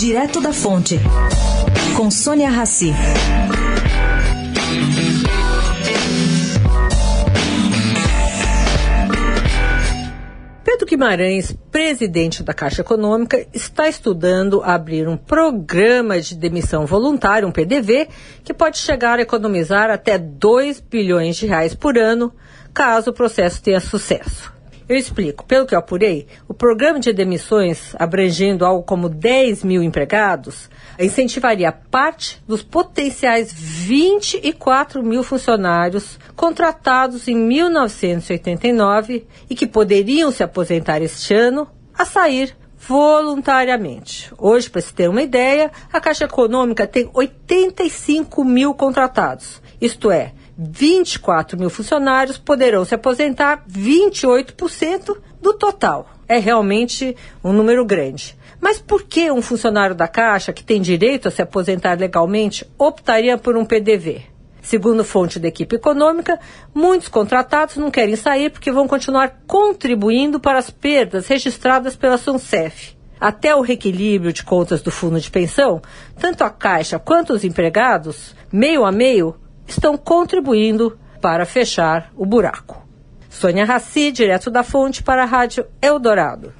[0.00, 0.98] Direto da Fonte,
[1.94, 2.90] com Sônia Rassi.
[10.64, 17.52] Pedro Guimarães, presidente da Caixa Econômica, está estudando abrir um programa de demissão voluntária, um
[17.52, 18.08] PDV,
[18.42, 22.32] que pode chegar a economizar até 2 bilhões de reais por ano,
[22.72, 24.59] caso o processo tenha sucesso.
[24.90, 25.44] Eu explico.
[25.44, 31.70] Pelo que eu apurei, o programa de demissões, abrangendo algo como 10 mil empregados, incentivaria
[31.70, 41.34] parte dos potenciais 24 mil funcionários contratados em 1989 e que poderiam se aposentar este
[41.34, 44.32] ano a sair voluntariamente.
[44.36, 50.32] Hoje, para se ter uma ideia, a Caixa Econômica tem 85 mil contratados, isto é,
[50.62, 56.10] 24 mil funcionários poderão se aposentar 28% do total.
[56.28, 58.36] É realmente um número grande.
[58.60, 63.38] Mas por que um funcionário da Caixa, que tem direito a se aposentar legalmente, optaria
[63.38, 64.20] por um PDV?
[64.60, 66.38] Segundo fonte da equipe econômica,
[66.74, 72.94] muitos contratados não querem sair porque vão continuar contribuindo para as perdas registradas pela SUNCEF.
[73.18, 75.80] Até o reequilíbrio de contas do fundo de pensão,
[76.18, 79.34] tanto a Caixa quanto os empregados, meio a meio,
[79.70, 82.86] estão contribuindo para fechar o buraco.
[83.28, 86.52] Sônia Raci, direto da fonte para a Rádio Eldorado.